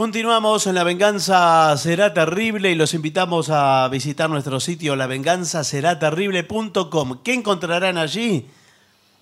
[0.00, 7.18] Continuamos en La Venganza Será Terrible y los invitamos a visitar nuestro sitio lavenganzaseraterrible.com.
[7.22, 8.46] ¿Qué encontrarán allí?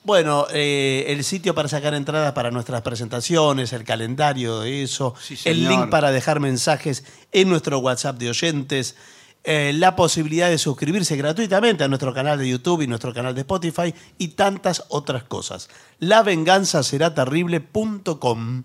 [0.04, 5.36] Bueno, eh, el sitio para sacar entradas para nuestras presentaciones, el calendario de eso, Sí,
[5.46, 7.02] el link para dejar mensajes
[7.32, 8.94] en nuestro WhatsApp de oyentes,
[9.42, 13.40] eh, la posibilidad de suscribirse gratuitamente a nuestro canal de YouTube y nuestro canal de
[13.40, 15.70] Spotify y tantas otras cosas.
[15.98, 18.62] Lavenganzaseraterrible.com.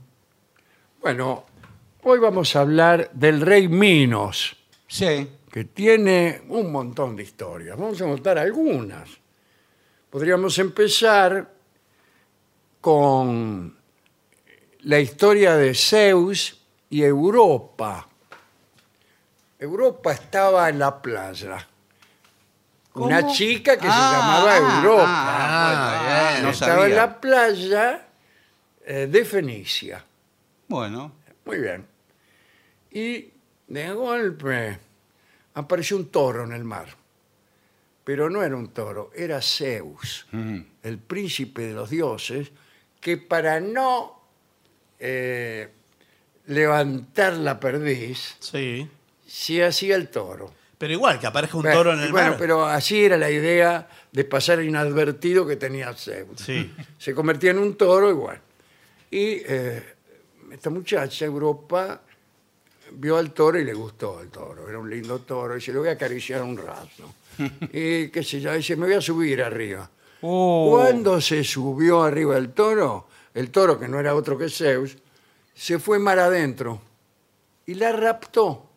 [1.02, 1.46] Bueno,
[2.04, 4.56] hoy vamos a hablar del rey Minos,
[4.88, 5.30] Sí.
[5.52, 7.78] que tiene un montón de historias.
[7.78, 9.10] Vamos a contar algunas.
[10.10, 11.50] Podríamos empezar
[12.82, 13.76] con
[14.82, 16.60] la historia de Zeus
[16.90, 18.08] y Europa.
[19.58, 21.68] Europa estaba en la playa.
[22.96, 23.34] Una ¿Cómo?
[23.34, 25.06] chica que Ah, se llamaba ah, Europa.
[25.08, 26.86] ah, bueno, bien, no estaba sabía.
[26.88, 28.08] en la playa
[28.86, 30.04] eh, de Fenicia.
[30.68, 31.14] Bueno.
[31.46, 31.88] Muy bien.
[32.94, 33.32] Y
[33.68, 34.78] de golpe
[35.56, 36.88] apareció un toro en el mar.
[38.04, 40.64] Pero no era un toro, era Zeus, Ujú.
[40.84, 42.52] el príncipe de los dioses,
[43.00, 44.22] que para no
[45.00, 45.70] eh,
[46.48, 48.90] levantar la perdiz, Sí.
[49.26, 50.54] se hacía el toro.
[50.78, 52.38] Pero igual, que aparezca un Bueno, toro en el bueno, mar.
[52.38, 56.42] pero así era la idea de pasar inadvertido que tenía Zeus.
[56.42, 56.74] Sí.
[57.00, 58.40] Se convertía en un toro igual.
[59.10, 59.84] Y eh,
[60.52, 62.02] esta muchacha, Europa,
[62.96, 64.68] vio al toro y le gustó el toro.
[64.70, 67.14] Era un lindo toro y se lo voy a acariciar un rato.
[67.74, 69.90] y qué sé yo, dice, me voy a subir arriba.
[70.22, 70.70] Oh.
[70.72, 74.98] Cuando se subió arriba el toro, el toro, que no era otro que Zeus,
[75.54, 76.80] se fue mar adentro
[77.66, 78.70] y la raptó.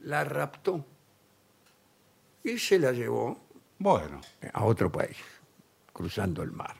[0.00, 0.84] La raptó.
[2.44, 3.38] Y se la llevó
[3.78, 4.20] Bueno.
[4.52, 5.16] a otro país,
[5.92, 6.74] cruzando el mar.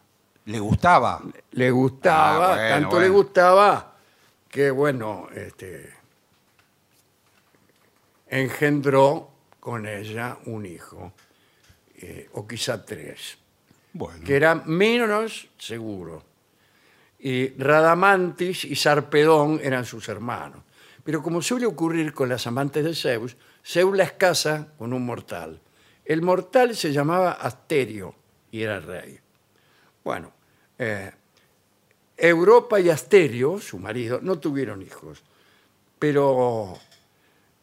[0.46, 1.20] ¿Le gustaba?
[1.52, 3.96] Le gustaba, Ah, bueno, tanto le gustaba
[4.48, 5.92] que, bueno, este,
[8.28, 11.12] engendró con ella un hijo,
[11.96, 13.38] eh, o quizá tres.
[13.92, 14.24] Bueno.
[14.24, 16.22] que eran Minos, seguro.
[17.18, 20.62] Y Radamantis y Sarpedón eran sus hermanos.
[21.02, 25.60] Pero como suele ocurrir con las amantes de Zeus, Zeus las casa con un mortal.
[26.04, 28.14] El mortal se llamaba Asterio
[28.52, 29.18] y era rey.
[30.04, 30.32] Bueno,
[30.78, 31.10] eh,
[32.16, 35.22] Europa y Asterio, su marido, no tuvieron hijos.
[35.98, 36.78] Pero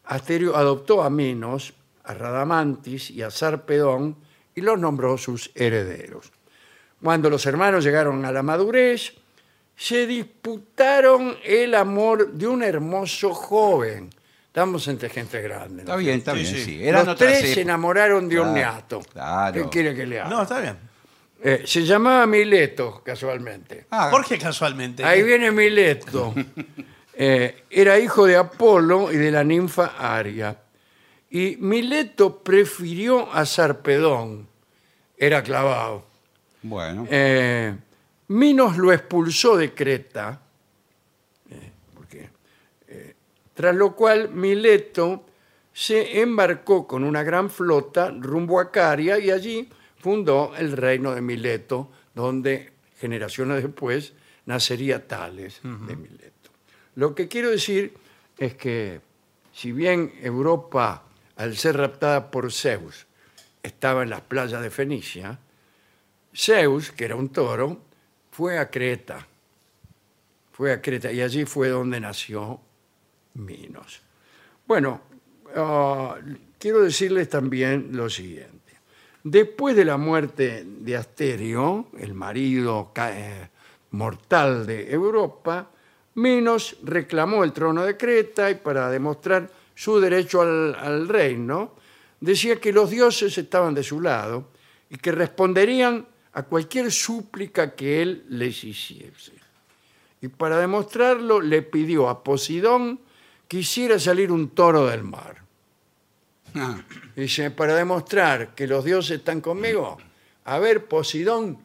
[0.05, 1.73] Asterio adoptó a Minos,
[2.03, 4.15] a Radamantis y a Sarpedón
[4.53, 6.31] y los nombró sus herederos.
[7.01, 9.13] Cuando los hermanos llegaron a la madurez,
[9.75, 14.09] se disputaron el amor de un hermoso joven.
[14.47, 15.83] Estamos entre gente grande.
[15.83, 15.89] ¿no?
[15.91, 16.61] Está bien, está Sí, bien, sí.
[16.63, 16.87] sí.
[16.87, 19.01] Eran los tres se enamoraron de un Claro, neato.
[19.11, 19.63] claro.
[19.63, 20.29] ¿Qué quiere que le haga?
[20.29, 20.77] No, está bien.
[21.43, 23.85] Eh, se llamaba Mileto, casualmente.
[23.91, 25.03] Ah, Jorge casualmente.
[25.03, 26.33] Ahí viene Mileto.
[27.17, 30.57] Eh, era hijo de Apolo y de la ninfa Aria.
[31.29, 34.47] Y Mileto prefirió a Sarpedón.
[35.17, 36.05] Era clavado.
[36.61, 37.07] Bueno.
[37.09, 37.75] Eh,
[38.27, 40.41] Minos lo expulsó de Creta,
[41.49, 42.29] eh, porque,
[43.53, 45.25] tras lo cual Mileto
[45.71, 51.21] se embarcó con una gran flota rumbo a Caria y allí fundó el reino de
[51.21, 54.13] Mileto, donde generaciones después
[54.45, 56.34] nacería Tales de Mileto.
[56.95, 57.93] Lo que quiero decir
[58.37, 59.01] es que
[59.53, 61.03] si bien Europa,
[61.37, 63.05] al ser raptada por Zeus,
[63.63, 65.39] estaba en las playas de Fenicia,
[66.35, 67.79] Zeus, que era un toro,
[68.31, 69.25] fue a Creta.
[70.51, 72.59] Fue a Creta y allí fue donde nació
[73.33, 74.01] Minos.
[74.67, 75.01] Bueno,
[75.55, 76.17] ah,
[76.59, 78.55] quiero decirles también lo siguiente.
[79.23, 83.49] Después de la muerte de Asterio, el marido eh,
[83.91, 85.71] mortal de Europa,
[86.15, 91.75] Minos reclamó el trono de Creta y para demostrar su derecho al, al reino,
[92.19, 94.49] decía que los dioses estaban de su lado
[94.89, 99.33] y que responderían a cualquier súplica que él les hiciese.
[100.21, 102.99] Y para demostrarlo le pidió a Posidón
[103.47, 105.43] que hiciera salir un toro del mar.
[106.55, 106.77] Ah,
[107.15, 109.97] Dice, para demostrar que los dioses están conmigo,
[110.45, 111.57] a ver, Posidón,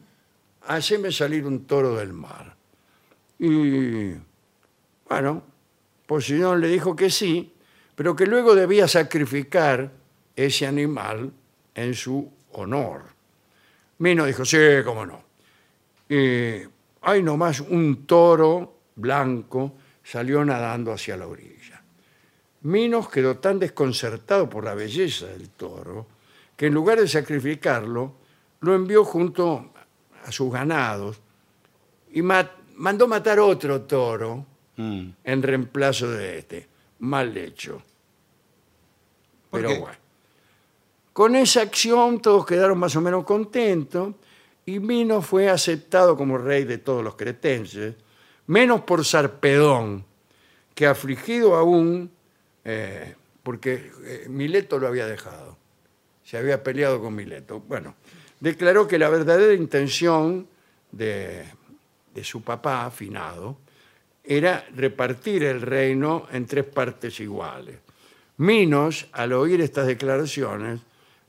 [0.67, 2.55] haceme salir un toro del mar.
[3.39, 4.13] Y
[5.11, 5.43] bueno,
[6.05, 7.51] Posidón le dijo que sí,
[7.95, 9.91] pero que luego debía sacrificar
[10.33, 11.33] ese animal
[11.75, 13.03] en su honor.
[13.97, 15.21] Mino dijo, sí, cómo no.
[16.07, 16.61] Y
[17.01, 21.83] hay nomás un toro blanco salió nadando hacia la orilla.
[22.61, 26.07] Minos quedó tan desconcertado por la belleza del toro
[26.55, 28.13] que en lugar de sacrificarlo,
[28.61, 29.73] lo envió junto
[30.25, 31.19] a sus ganados
[32.13, 34.45] y ma- mandó matar otro toro
[34.77, 35.09] Mm.
[35.23, 36.67] en reemplazo de este.
[36.99, 37.81] Mal hecho.
[39.49, 39.79] ¿Por Pero qué?
[39.79, 39.97] bueno.
[41.13, 44.15] Con esa acción todos quedaron más o menos contentos
[44.65, 47.95] y Minos fue aceptado como rey de todos los cretenses,
[48.47, 50.05] menos por Sarpedón,
[50.73, 52.11] que afligido aún,
[52.63, 55.57] eh, porque eh, Mileto lo había dejado,
[56.23, 57.59] se había peleado con Mileto.
[57.59, 57.95] Bueno,
[58.39, 60.47] declaró que la verdadera intención
[60.91, 61.43] de,
[62.13, 63.57] de su papá, finado,
[64.23, 67.77] era repartir el reino en tres partes iguales.
[68.37, 70.79] Minos, al oír estas declaraciones,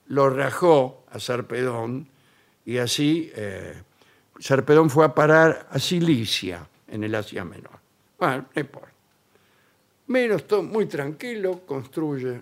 [0.08, 2.08] lo rajó a Sarpedón
[2.64, 3.74] y así eh,
[4.38, 7.78] Sarpedón fue a parar a Cilicia, en el Asia Menor.
[8.18, 8.92] Bueno, no importa.
[10.08, 12.40] Minos, todo muy tranquilo, construye,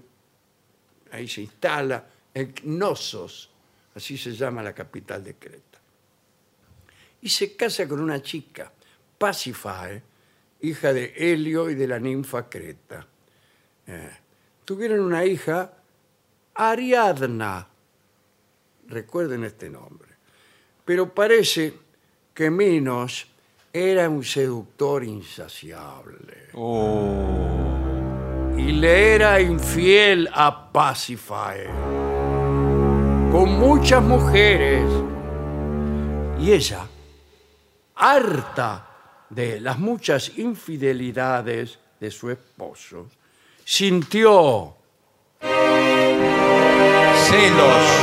[1.12, 2.05] ahí se instala,
[2.35, 3.50] en Knossos,
[3.94, 5.79] así se llama la capital de Creta.
[7.23, 8.73] Y se casa con una chica,
[9.19, 10.02] Pasifae,
[10.62, 13.07] hija de Helio y de la ninfa Creta.
[13.87, 14.11] Eh,
[14.65, 15.73] tuvieron una hija,
[16.55, 17.67] Ariadna.
[18.89, 20.09] Recuerden este nombre.
[20.85, 21.75] Pero parece
[22.35, 23.27] que Minos
[23.73, 28.55] era un seductor insaciable Oh.
[28.57, 31.67] y le era infiel a Pasifae
[33.31, 34.85] con muchas mujeres
[36.41, 36.85] y ella
[37.95, 38.89] harta
[39.31, 43.09] de las muchas infidelidades de su esposo
[43.65, 44.75] sintió
[47.15, 48.00] Celos.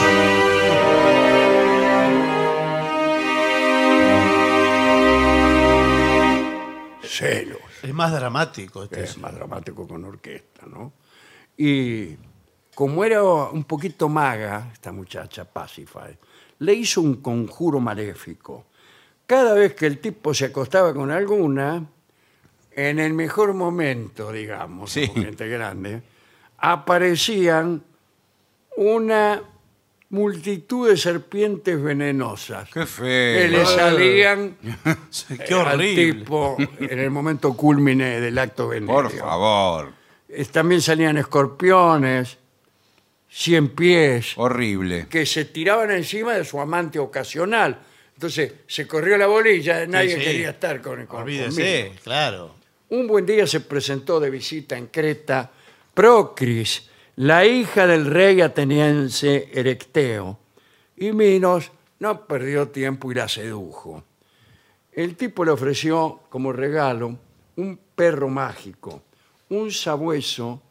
[7.03, 9.03] celos Es más dramático este.
[9.03, 10.94] es más dramático con orquesta, ¿no?
[11.57, 12.15] Y
[12.73, 16.18] como era un poquito maga, esta muchacha, Pacify,
[16.59, 18.68] le hizo un conjuro maléfico.
[19.27, 21.85] Cada vez que el tipo se acostaba con alguna,
[22.71, 25.07] en el mejor momento, digamos, Sí.
[25.07, 26.01] como gente grande,
[26.57, 27.83] aparecían
[28.77, 29.41] una
[30.09, 33.47] multitud de serpientes venenosas Qué que feo.
[33.50, 34.56] le salían
[35.45, 36.13] Qué al horrible.
[36.13, 38.69] tipo en el momento culmine del acto.
[38.85, 39.91] Por favor.
[40.51, 42.38] También salían escorpiones,
[43.30, 45.07] cien pies, Horrible.
[45.09, 47.80] que se tiraban encima de su amante ocasional.
[48.17, 50.21] Entonces se corrió la bolilla, nadie sí.
[50.23, 52.01] quería estar con, con Olvídese, conmigo.
[52.03, 52.55] claro.
[52.89, 55.51] Un buen día se presentó de visita en Creta
[55.93, 60.39] Procris, la hija del rey ateniense Erecteo,
[60.95, 64.03] y Minos no perdió tiempo y la sedujo.
[64.91, 67.19] El tipo le ofreció como regalo
[67.57, 69.03] un perro mágico,
[69.49, 70.63] un sabueso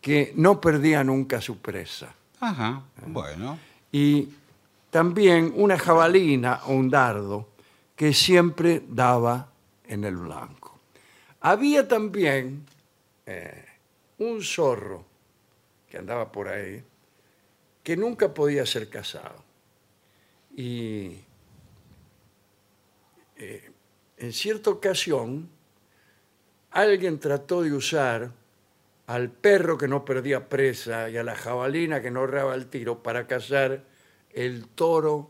[0.00, 2.84] que no perdía nunca su presa, Ajá.
[3.04, 3.58] Bueno.
[3.90, 4.28] y
[4.90, 7.48] también una jabalina o un dardo
[7.94, 9.50] que siempre daba
[9.84, 10.78] en el blanco.
[11.40, 12.66] Había también
[13.26, 13.64] eh,
[14.18, 15.04] un zorro
[15.88, 16.82] que andaba por ahí
[17.82, 19.42] que nunca podía ser casado.
[20.54, 21.20] Y
[23.36, 23.70] eh,
[24.18, 25.48] en cierta ocasión
[26.70, 28.30] alguien trató de usar
[29.06, 33.02] al perro que no perdía presa y a la jabalina que no erraba el tiro
[33.02, 33.84] para cazar
[34.38, 35.28] el toro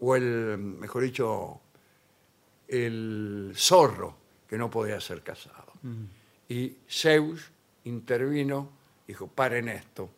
[0.00, 1.60] o el, mejor dicho,
[2.68, 4.14] el zorro
[4.46, 5.72] que no podía ser cazado.
[6.46, 7.50] Y Zeus
[7.84, 8.68] intervino,
[9.08, 10.10] dijo, paren esto,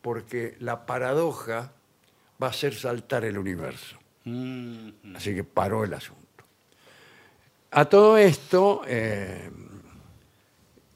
[0.00, 1.72] porque la paradoja
[2.42, 3.98] va a hacer saltar el universo.
[4.24, 5.14] Mm.
[5.14, 6.22] Así que paró el asunto.
[7.72, 9.50] A todo esto, eh,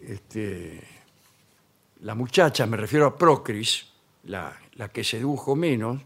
[0.00, 0.82] este,
[2.00, 3.92] la muchacha, me refiero a Procris,
[4.24, 6.02] la, la que sedujo menos,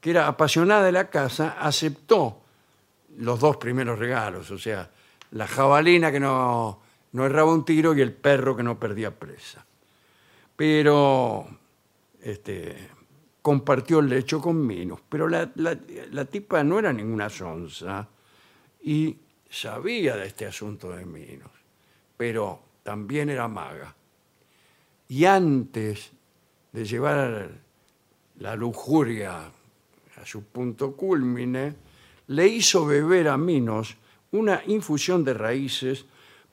[0.00, 2.40] que era apasionada de la casa, aceptó
[3.18, 4.90] los dos primeros regalos, o sea,
[5.32, 6.80] la jabalina que no,
[7.12, 9.64] no erraba un tiro y el perro que no perdía presa.
[10.56, 11.46] Pero
[12.22, 12.88] este,
[13.42, 15.76] compartió el lecho con Minos, pero la, la-
[16.10, 18.06] la tipa no era ninguna sonza
[18.82, 19.16] y
[19.48, 21.50] sabía de este asunto de Minos,
[22.16, 23.94] pero también era maga.
[25.08, 26.12] Y antes
[26.72, 27.50] de llevar
[28.38, 29.50] la lujuria
[30.20, 31.74] a su punto culmine,
[32.28, 33.96] le hizo beber a Minos
[34.32, 36.04] una infusión de raíces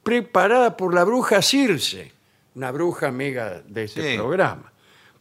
[0.02, 2.12] preparada por la bruja Circe,
[2.56, 4.18] una bruja amiga de este Sí.
[4.18, 4.72] programa,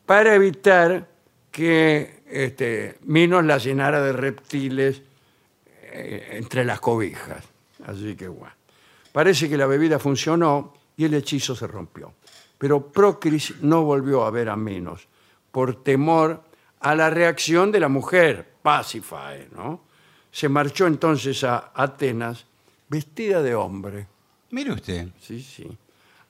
[0.07, 1.09] para evitar
[1.51, 5.03] que este, Minos la llenara de reptiles
[5.93, 7.45] eh, entre las cobijas.
[7.87, 8.55] Así que bueno.
[9.13, 12.13] Parece que la bebida funcionó y el hechizo se rompió.
[12.59, 15.09] Pero Procris no volvió a ver a Minos
[15.51, 16.43] por temor
[16.91, 19.81] a la reacción de la mujer, Pasífae, ¿no?
[20.31, 22.45] Se marchó entonces a Atenas
[22.89, 24.07] vestida de hombre
[24.51, 25.09] Mire usted.
[25.21, 25.67] Sí, sí.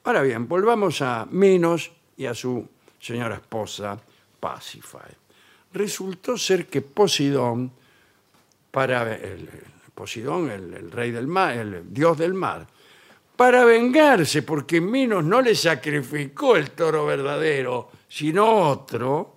[0.04, 2.66] Ahora bien, volvamos a Minos y a su
[2.98, 3.98] señora esposa,
[4.40, 5.14] Pasífae.
[5.74, 7.70] Resultó ser que Posidón,
[8.70, 9.50] para el, el-
[9.94, 12.66] Posidón, el, el rey del mar, el dios del mar,
[13.36, 19.35] para vengarse, porque Minos no le sacrificó el toro verdadero, sino otro,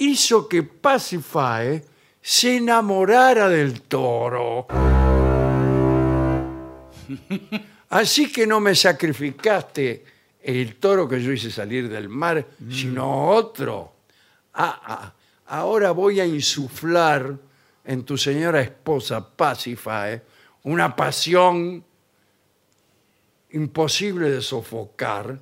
[0.00, 1.84] hizo que Pasífae
[2.20, 4.66] se enamorara del toro.
[7.90, 10.04] Así que no me sacrificaste
[10.42, 13.92] el toro que yo hice salir del mar, sino otro.
[14.54, 15.12] Ah, ah,
[15.46, 17.36] ahora voy a insuflar
[17.84, 20.22] en tu señora esposa Pasífae
[20.62, 21.84] una pasión
[23.50, 25.38] imposible de sofocar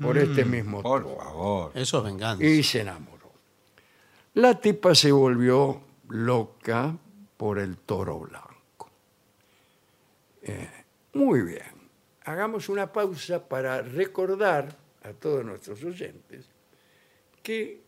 [0.00, 1.16] por este mismo Por toro.
[1.16, 1.72] favor.
[1.74, 2.44] Eso es venganza.
[2.44, 3.11] Y se enamoró.
[4.34, 6.96] La tipa se volvió loca
[7.36, 8.90] por el toro blanco.
[10.40, 10.70] Eh,
[11.12, 11.90] muy bien.
[12.24, 16.46] Hagamos una pausa para recordar a todos nuestros oyentes
[17.42, 17.80] que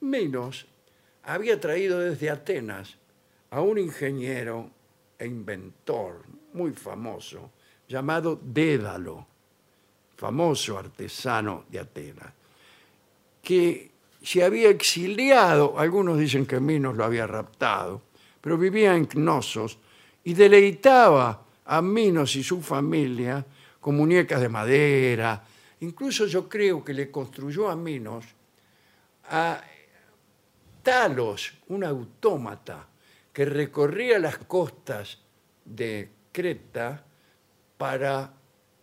[0.00, 0.66] Minos
[1.24, 2.96] había traído desde Atenas
[3.50, 4.70] a un ingeniero
[5.18, 7.50] e inventor muy famoso
[7.88, 9.26] llamado Dédalo,
[10.16, 12.32] famoso artesano de Atenas
[13.42, 13.89] que
[14.22, 18.02] se había exiliado, algunos dicen que Minos lo había raptado,
[18.40, 19.78] pero vivía en Cnosos
[20.24, 23.44] y deleitaba a Minos y su familia
[23.80, 25.42] con muñecas de madera.
[25.80, 28.26] Incluso yo creo que le construyó a Minos
[29.30, 29.62] a
[30.82, 32.86] Talos, un autómata
[33.32, 35.18] que recorría las costas
[35.64, 37.04] de Creta
[37.78, 38.32] para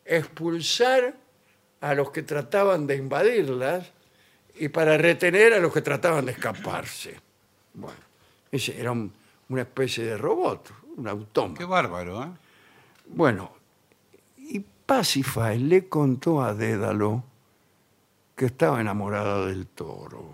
[0.06, 1.16] expulsar
[1.82, 3.92] a los que trataban de invadirlas
[4.60, 7.20] y para retener a los que trataban de escaparse.
[7.74, 8.00] Bueno,
[8.52, 9.12] ese era un-
[9.50, 11.60] una especie de robot, un autómata.
[11.60, 12.28] Qué bárbaro, ¿eh?
[13.08, 13.52] Bueno,
[14.38, 17.24] y Pasífae le contó a Dédalo
[18.36, 20.34] que estaba enamorada del toro.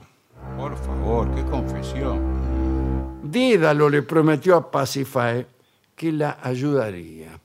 [0.58, 3.22] Por favor, qué confesión.
[3.24, 5.48] Dédalo le prometió a Pasífae
[5.96, 7.40] que la ayudaría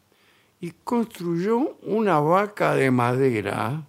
[0.61, 3.82] y construyó una vaca de madera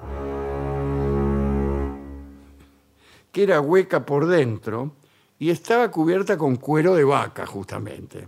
[3.40, 4.92] que era hueca por dentro
[5.40, 8.28] y estaba cubierta con cuero de vaca, justamente.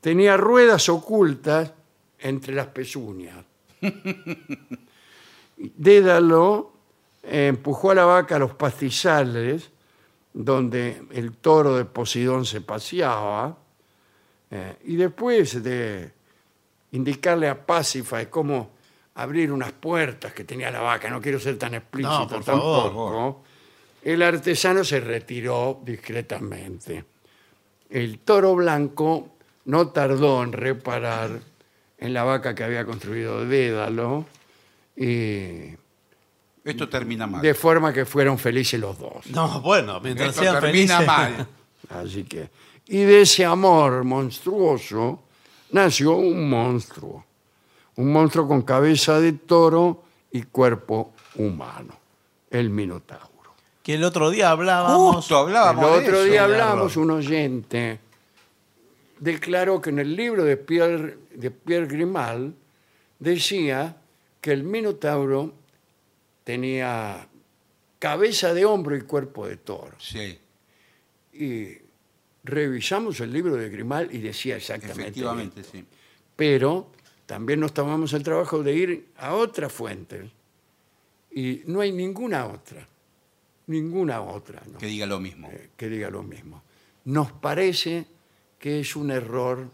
[0.00, 1.72] Tenía ruedas ocultas
[2.18, 3.44] entre las pezuñas.
[5.56, 6.72] Dédalo
[7.22, 9.70] empujó a la vaca a los pastizales
[10.32, 13.56] donde el toro de Posidón se paseaba
[14.50, 16.10] eh, y después de
[16.90, 18.70] indicarle a Pasífae cómo
[19.14, 23.44] abrir unas puertas que tenía la vaca, no quiero ser tan explícito No, por tampoco,
[24.02, 27.04] el artesano se retiró discretamente.
[27.90, 31.40] El toro blanco no tardó en reparar
[31.98, 34.26] en la vaca que había construido Dédalo
[34.96, 35.74] y
[36.64, 37.42] Esto termina mal.
[37.42, 39.26] de forma que fueron felices los dos.
[39.26, 41.06] No, bueno, mientras Esto sean termina felices.
[41.06, 41.46] mal.
[42.02, 42.48] Así que,
[42.86, 45.22] y de ese amor monstruoso
[45.70, 47.24] nació un monstruo.
[47.96, 51.94] Un monstruo con cabeza de toro y cuerpo humano,
[52.50, 53.31] el Minotauro.
[53.82, 55.16] Que el otro día hablábamos.
[55.16, 56.30] Justo hablábamos el de otro eso.
[56.30, 57.98] día hablamos, un oyente
[59.18, 62.54] declaró que en el libro de Pierre, de Pierre Grimal
[63.20, 63.96] decía
[64.40, 65.52] que el Minotauro
[66.42, 67.28] tenía
[68.00, 69.94] cabeza de hombro y cuerpo de toro.
[70.00, 70.38] Sí,
[71.32, 71.78] Y
[72.42, 75.02] revisamos el libro de Grimal y decía exactamente.
[75.02, 75.72] efectivamente, esto.
[75.78, 75.84] sí.
[76.34, 76.90] Pero
[77.26, 80.28] también nos tomamos el trabajo de ir a otras fuentes
[81.30, 82.86] y no hay ninguna otra,
[83.66, 84.78] ninguna otra ¿no?
[84.78, 85.48] Que diga lo mismo.
[85.50, 86.62] eh, que diga lo mismo.
[87.04, 88.06] Nos parece
[88.58, 89.68] que es un error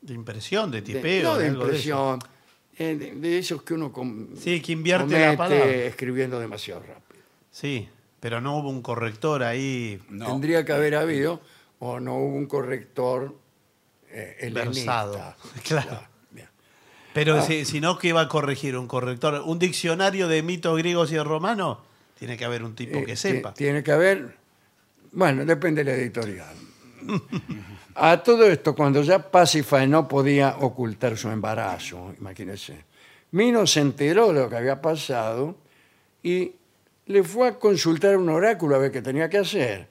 [0.00, 1.32] De impresión, de de, tipeo.
[1.32, 1.66] no de algo eso.
[1.66, 2.18] impresión,
[2.78, 5.64] eh, de, de esos que uno com- Sí, que invierte la palabra.
[5.66, 7.22] escribiendo demasiado rápido.
[7.50, 7.88] Sí,
[8.20, 10.26] pero no hubo un corrector ahí No.
[10.26, 11.40] Tendría que haber habido
[11.78, 13.34] o no hubo un corrector
[14.10, 15.04] eh, helenista.
[15.06, 15.34] versado.
[15.64, 16.10] Claro.
[17.12, 17.42] Pero Ah.
[17.42, 19.42] si, si no, ¿qué va a corregir un corrector?
[19.44, 21.78] ¿Un diccionario de mitos griegos y romanos?
[22.20, 23.54] Tiene que haber un tipo Eh, que sepa.
[23.54, 24.36] Tiene que haber,
[25.12, 26.54] bueno, depende de la editorial.
[27.94, 32.84] A todo esto, cuando ya Pasífae no podía ocultar su embarazo, imagínense,
[33.32, 35.56] Mino se enteró de lo que había pasado
[36.22, 36.52] y
[37.06, 39.88] le fue a consultar a un oráculo a ver qué tenía que hacer.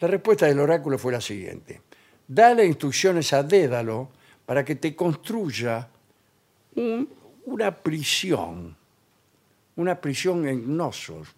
[0.00, 1.82] La respuesta del oráculo fue la siguiente.
[2.28, 4.08] Dale instrucciones a Dédalo
[4.46, 5.88] para que te construya
[6.76, 7.08] un-
[7.46, 8.76] una prisión,
[9.76, 11.28] una prisión en Gnosos,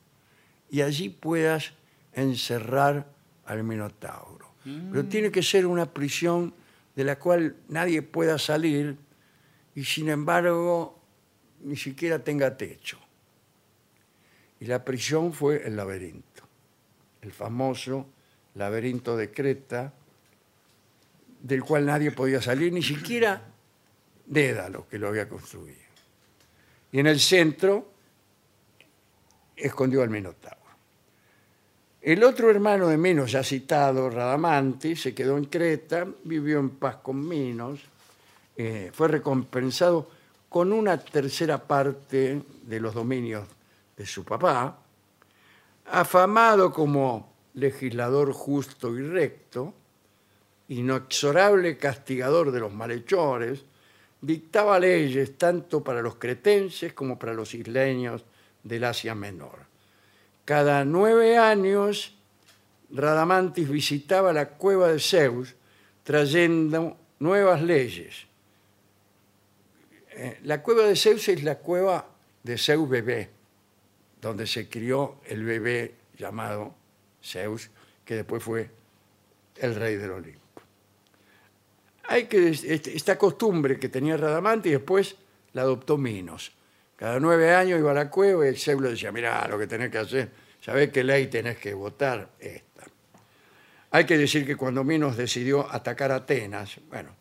[0.74, 1.72] y allí puedas
[2.12, 3.06] encerrar
[3.44, 4.54] al Minotauro.
[4.64, 6.52] Pero tiene que ser una prisión
[6.96, 8.96] de la cual nadie pueda salir
[9.76, 11.00] y sin embargo
[11.60, 12.98] ni siquiera tenga techo.
[14.58, 16.42] Y la prisión fue el laberinto,
[17.22, 18.08] el famoso
[18.56, 19.92] laberinto de Creta,
[21.40, 23.40] del cual nadie podía salir, ni siquiera
[24.26, 25.78] Dédalo, que lo había construido.
[26.90, 27.92] Y en el centro
[29.54, 30.63] escondió al Minotauro.
[32.04, 36.96] El otro hermano de Minos, ya citado, Radamanti, se quedó en Creta, vivió en paz
[36.96, 37.80] con Minos,
[38.58, 40.10] eh, fue recompensado
[40.50, 43.48] con una tercera parte de los dominios
[43.96, 44.76] de su papá,
[45.86, 49.72] afamado como legislador justo y recto,
[50.68, 53.64] inexorable castigador de los malhechores,
[54.20, 58.22] dictaba leyes tanto para los cretenses como para los isleños
[58.62, 59.73] del Asia Menor.
[60.44, 62.14] Cada nueve años,
[62.90, 65.54] Radamantis visitaba la cueva de Zeus
[66.02, 68.26] trayendo nuevas leyes.
[70.10, 72.06] Eh, La cueva de Zeus es la cueva
[72.42, 73.30] de Zeus bebé,
[74.20, 76.74] donde se crió el bebé llamado
[77.22, 77.70] Zeus,
[78.04, 78.70] que después fue
[79.56, 80.40] el rey del Olimpo.
[82.04, 85.16] Hay que este- esta costumbre que tenía Radamante y después
[85.54, 86.52] la adoptó Minos.
[86.96, 89.66] Cada nueve años iba a la cueva y el Zeus le decía, mirá lo que
[89.66, 92.84] tenés que hacer, sabés qué ley tenés que votar esta.
[93.90, 97.14] Hay que decir que cuando Minos decidió atacar a Atenas, bueno,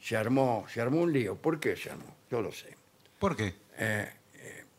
[0.00, 1.36] se armó, se armó un lío.
[1.36, 2.16] ¿Por qué se armó?
[2.30, 2.76] Yo lo sé.
[3.18, 3.54] ¿Por qué?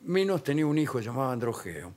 [0.01, 1.93] Minos tenía un hijo llamado Androgeo.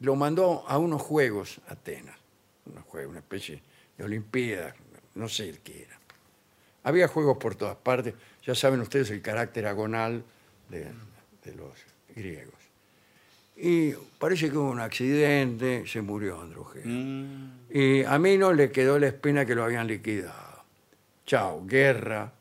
[0.00, 2.18] Lo mandó a unos juegos a Atenas,
[2.64, 3.62] unos juegos, una especie
[3.98, 4.74] de olimpiada,
[5.14, 5.98] no sé qué era.
[6.84, 10.24] Había juegos por todas partes, ya saben ustedes el carácter agonal
[10.70, 10.90] de,
[11.44, 11.72] de los
[12.14, 12.54] griegos.
[13.56, 16.82] Y parece que hubo un accidente, se murió Androgeo.
[17.70, 20.64] Y a Minos le quedó la espina que lo habían liquidado.
[21.26, 22.32] Chao, guerra,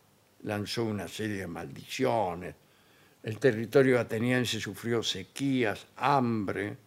[0.43, 2.55] lanzó una serie de maldiciones.
[3.21, 6.77] El territorio ateniense sufrió sequías, hambre.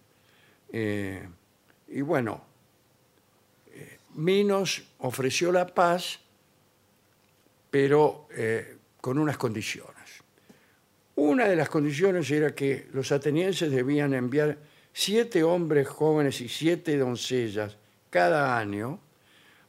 [0.73, 1.28] eh,
[1.88, 2.42] y bueno,
[3.66, 6.18] eh, Minos ofreció la paz,
[7.70, 10.02] pero eh, con unas condiciones.
[11.23, 14.59] Una de las condiciones era que los atenienses debían enviar
[14.93, 17.77] siete hombres jóvenes y siete doncellas
[18.11, 18.99] cada año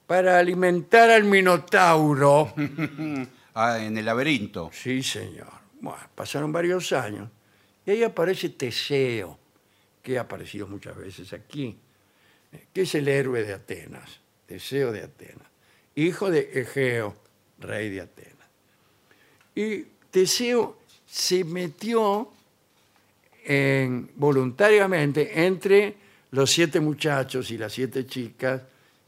[0.08, 2.54] para alimentar al Minotauro.
[3.56, 4.72] Ah, en el laberinto.
[4.74, 5.48] Sí, señor.
[5.80, 7.30] Bueno, pasaron varios años
[7.86, 9.38] y ahí aparece Teseo,
[10.02, 11.78] que ha aparecido muchas veces aquí,
[12.74, 15.48] que es el héroe de Atenas, Teseo de Atenas,
[15.94, 17.16] hijo de Egeo,
[17.60, 18.48] rey de Atenas.
[19.54, 20.80] Y Teseo
[21.14, 22.28] se metió
[23.46, 25.96] en- voluntariamente entre
[26.32, 28.64] los siete muchachos y las siete chicas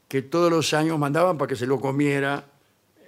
[0.06, 2.44] que todos los años mandaban para que se lo comiera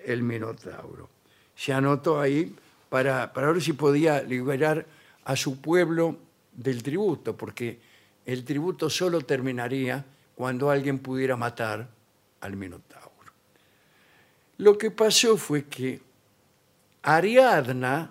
[0.04, 1.08] el Minotauro.
[1.54, 2.52] Se anotó ahí
[2.88, 4.84] para, para ver si podía liberar
[5.26, 6.16] a su pueblo
[6.52, 7.78] del tributo, porque
[8.26, 11.88] el tributo solo terminaría cuando alguien pudiera matar
[12.40, 13.06] al Minotauro.
[14.56, 16.00] Lo que pasó fue que
[17.02, 18.10] Ariadna,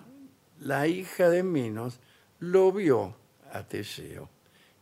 [0.60, 2.00] la hija de Minos,
[2.40, 3.14] lo vio
[3.52, 4.28] a Teseo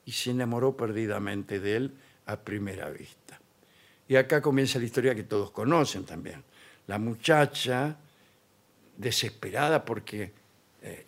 [0.04, 1.92] y se enamoró perdidamente de él
[2.26, 3.40] a primera vista.
[4.08, 6.42] Y acá comienza la historia que todos conocen también.
[6.86, 7.96] La muchacha,
[8.96, 10.32] desesperada porque
[10.82, 11.04] eh,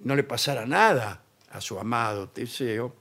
[0.00, 2.94] no le pasara nada a su amado Teseo,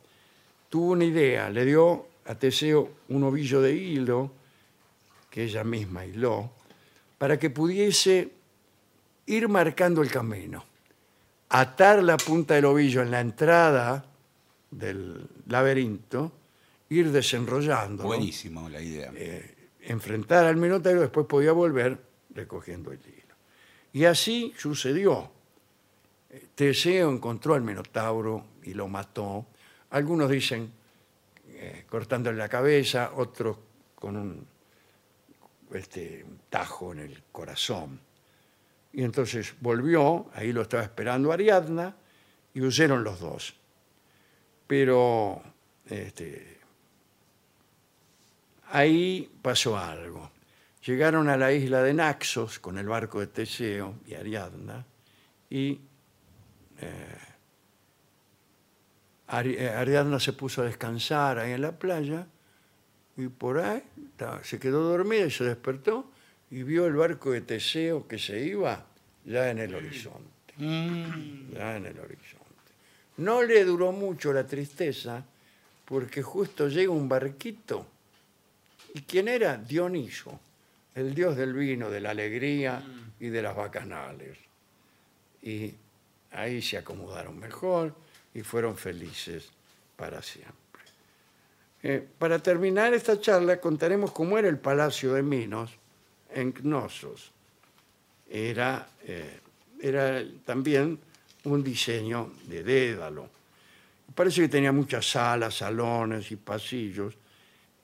[0.69, 4.31] tuvo una idea, le dio a Teseo un ovillo de hilo
[5.29, 6.51] que ella misma hiló,
[7.17, 8.36] para que pudiese
[9.27, 10.65] ir marcando el camino,
[11.49, 14.05] atar la punta del ovillo en la entrada
[14.71, 16.31] del laberinto,
[16.89, 19.11] ir desenrollando, Buenísimo la idea.
[19.15, 21.97] Eh, enfrentar al Minotauro, después podía volver
[22.33, 23.35] recogiendo el hilo.
[23.93, 25.31] Y así sucedió.
[26.29, 29.45] Eh, Teseo encontró al Minotauro y lo mató.
[29.91, 30.71] Algunos dicen
[31.49, 33.57] eh, cortándole la cabeza, otros
[33.95, 34.47] con un,
[35.73, 38.06] este, un tajo en el corazón.
[38.97, 41.95] Y entonces volvió, ahí lo estaba esperando Ariadna,
[42.55, 43.53] y huyeron los dos.
[44.65, 45.39] Pero
[45.85, 46.61] este,
[48.71, 50.31] ahí pasó algo.
[50.83, 54.83] Llegaron a la isla de Naxos con el barco de Teseo y Ariadna,
[55.47, 55.79] y
[56.81, 57.17] eh,
[59.31, 62.25] eh, Ariadna se puso a descansar ahí en la playa,
[63.15, 63.83] y por ahí
[64.41, 66.09] se quedó dormida y se despertó
[66.49, 68.85] y vio el barco de Teseo que se iba
[69.25, 70.53] ya en el horizonte.
[70.57, 72.45] Ya en el horizonte.
[73.17, 75.23] No le duró mucho la tristeza
[75.85, 77.87] porque justo llega un barquito.
[78.93, 79.57] ¿Y quién era?
[79.57, 80.39] Dioniso,
[80.95, 82.83] el dios del vino, de la alegría
[83.19, 84.37] y de las bacanales.
[85.41, 85.73] Y
[86.31, 87.93] ahí se acomodaron mejor
[88.33, 89.49] y fueron felices
[89.95, 90.55] para siempre.
[91.83, 95.77] Eh, para terminar esta charla contaremos cómo era el Palacio de Minos
[96.37, 97.31] en Cnosos.
[98.29, 99.39] Era, eh,
[99.81, 100.99] era también
[101.43, 103.29] un diseño de Dédalo.
[104.13, 107.15] Parece que tenía muchas salas, salones y pasillos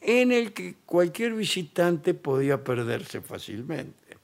[0.02, 4.18] en el que cualquier visitante podía perderse fácilmente.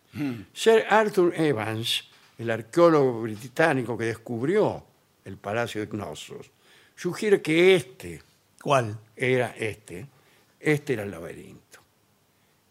[0.54, 2.04] Sir Arthur Evans,
[2.38, 4.84] el arqueólogo británico que descubrió
[5.24, 6.52] el Palacio de Cnosos,
[6.96, 8.22] sugiere que este
[8.62, 8.98] ¿Cuál?
[9.16, 10.08] era este,
[10.60, 11.69] este era el laberinto,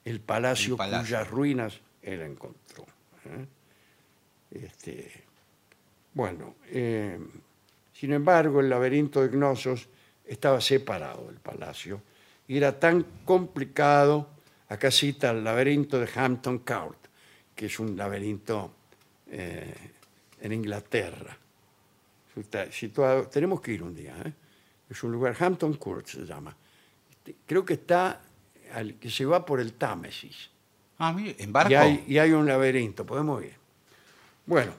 [0.09, 1.17] el palacio, El palacio.
[1.17, 2.85] cuyas ruinas él encontró.
[3.27, 3.47] ¿eh?
[4.51, 5.25] Este,
[6.15, 7.19] bueno, eh,
[7.93, 9.89] sin embargo, el laberinto de Gnosos
[10.25, 12.01] estaba separado del palacio
[12.47, 14.31] y era tan complicado,
[14.69, 16.99] acá cita el laberinto de Hampton Court,
[17.55, 18.73] que es un laberinto
[19.31, 19.75] eh,
[20.41, 21.37] en Inglaterra.
[22.37, 24.33] Está situado, tenemos que ir un día, ¿eh?
[24.89, 26.57] es un lugar, Hampton Court se llama.
[27.11, 28.23] Este, Creo que está,
[28.73, 30.51] al- que se va por el Támesis.
[30.99, 31.71] Ah, mire, en barco.
[31.71, 33.55] Y hay, y hay un laberinto, podemos ir.
[34.47, 34.73] Bueno,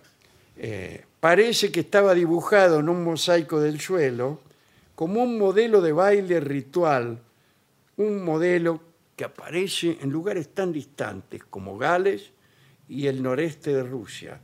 [0.58, 4.42] eh, parece que estaba dibujado en un mosaico del suelo
[4.96, 7.20] como un modelo de baile ritual,
[7.98, 8.82] un modelo
[9.16, 12.32] que aparece en lugares tan distantes como Gales
[12.90, 14.42] y el noreste de Rusia,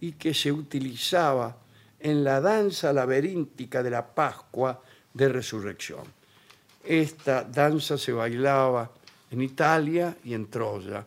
[0.00, 1.58] y que se utilizaba
[2.00, 6.02] en la danza laberíntica de la Pascua de Resurrección.
[6.84, 8.90] Esta danza se bailaba
[9.30, 11.06] en Italia y en Troya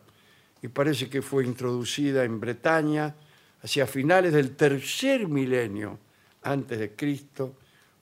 [0.60, 3.14] y parece que fue introducida en Bretaña
[3.62, 5.98] hacia finales del tercer milenio
[6.42, 7.54] antes de Cristo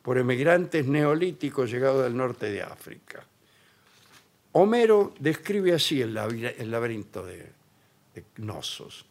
[0.03, 3.25] por emigrantes neolíticos llegados del norte de África.
[4.53, 7.47] Homero describe así el, laberinto de,
[8.15, 9.05] de Gnosos.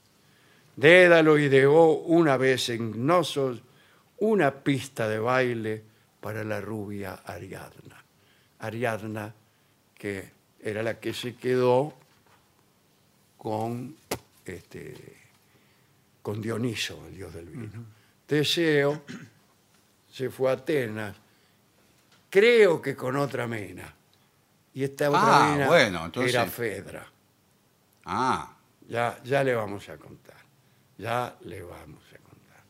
[0.76, 3.62] Dédalo ideó una vez en Gnosos
[4.20, 5.84] una pista de baile
[6.20, 8.05] para la rubia Ariadna.
[8.66, 9.34] Ariadna,
[9.98, 10.30] que
[10.62, 11.94] era la que se quedó
[13.38, 13.96] con,
[14.46, 15.18] este,
[16.22, 17.86] con Dioniso, el dios del vino.
[18.26, 19.04] Teseo
[20.12, 21.16] se fue a Atenas,
[22.30, 23.94] creo que con otra mena.
[24.74, 27.08] Y esta otra Ah, mena bueno, entonces- era Fedra.
[28.06, 28.52] Ah,
[28.88, 30.36] Ya, ya le vamos a contar.
[31.00, 32.62] Ya le vamos a contar.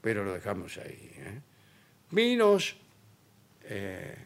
[0.00, 1.12] Pero lo dejamos ahí.
[1.14, 1.40] ¿eh?
[2.10, 2.74] Minos
[3.62, 4.16] eh,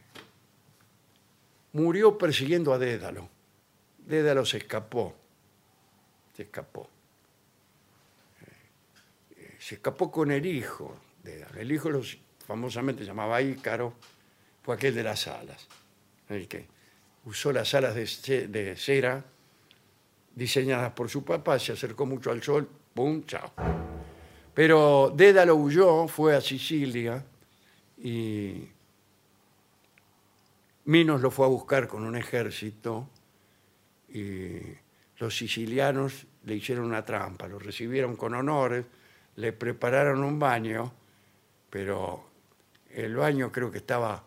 [1.75, 3.29] murió persiguiendo a Dédalo.
[3.99, 5.15] Dédalo se escapó.
[6.35, 6.89] Se escapó.
[9.37, 10.97] Eh, se escapó con el hijo.
[11.23, 11.61] Dédalo.
[11.61, 13.95] El hijo los famosamente llamaba Ícaro.
[14.63, 15.69] Fue aquel de las alas.
[16.29, 16.67] El que
[17.27, 19.25] usó las alas de, de cera
[20.35, 23.25] diseñadas por su papá, se acercó mucho al sol, ¡pum!
[23.25, 23.53] ¡Chao!
[24.53, 27.25] Pero Dédalo huyó, fue a Sicilia
[27.99, 28.69] y
[30.87, 33.09] Minos lo fue a buscar con un ejército
[34.12, 34.59] y
[35.18, 38.85] los sicilianos le hicieron una trampa, lo recibieron con honores,
[39.37, 40.92] le prepararon un baño,
[41.70, 42.25] pero
[42.90, 44.23] el baño creo que estaba,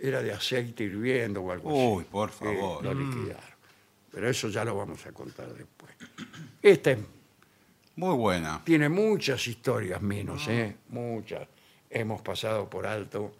[0.00, 1.86] era de aceite hirviendo o algo así.
[1.86, 2.84] Uy, por Eh, favor.
[2.84, 3.58] lo liquidaron.
[4.12, 5.92] Pero eso ya lo vamos a contar después.
[6.62, 6.98] Esta es-
[7.96, 8.60] muy buena.
[8.64, 10.76] tiene muchas historias menos, ¿eh?
[10.90, 11.48] Muchas.
[11.90, 13.32] Hemos pasado por alto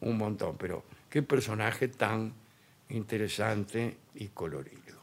[0.00, 0.84] un montón, pero
[1.16, 2.30] qué personaje tan
[2.90, 5.00] interesante y colorido.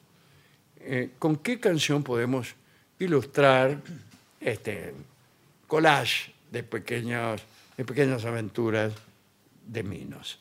[0.78, 2.54] Eh, ¿Con qué canción podemos
[2.99, 3.82] ilustrar
[4.39, 4.93] este
[5.65, 7.41] collage de, pequeños,
[7.76, 8.93] de pequeñas aventuras
[9.65, 10.39] de Minos?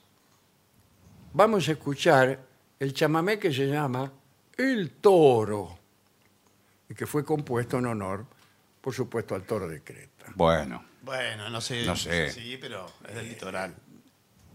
[1.32, 2.38] Vamos a escuchar
[2.78, 4.12] el chamamé que se llama
[4.58, 5.78] El Toro
[6.87, 8.26] y que fue compuesto en honor,
[8.78, 10.26] por supuesto, al toro de Creta.
[10.35, 11.87] Bueno, Bueno, no sé.
[11.87, 12.30] No sé.
[12.30, 13.74] Sí, pero es del litoral.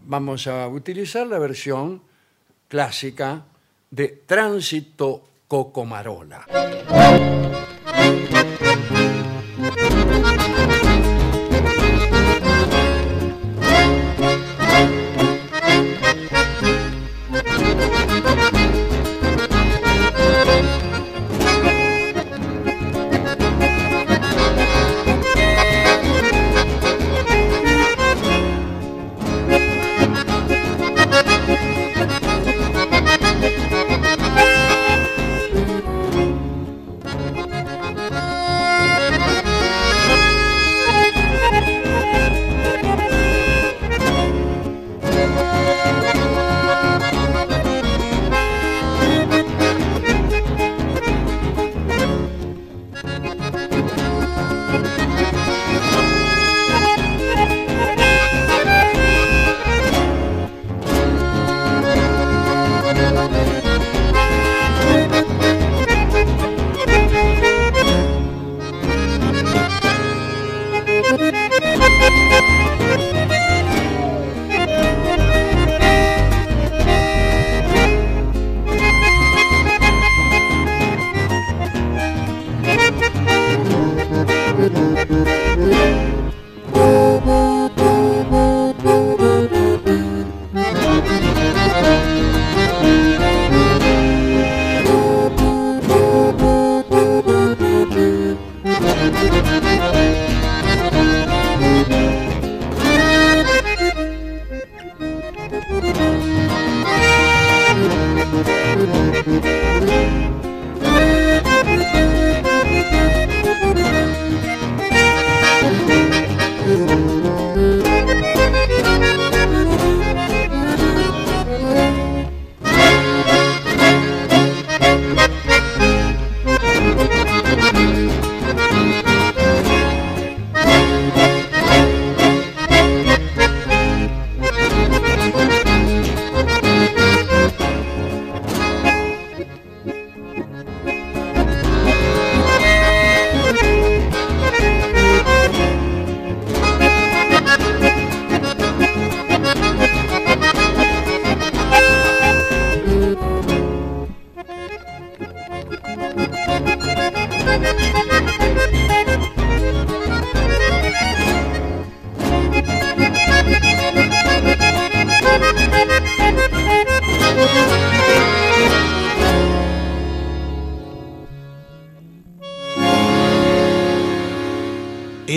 [0.06, 2.02] Vamos a utilizar la versión
[2.68, 3.44] clásica
[3.90, 6.46] de Tránsito Cocomarola.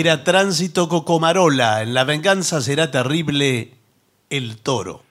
[0.02, 1.80] Era Tránsito Cocomarola.
[1.80, 3.74] En la venganza será terrible
[4.30, 5.04] el toro.